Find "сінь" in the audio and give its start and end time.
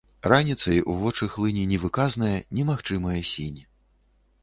3.37-3.65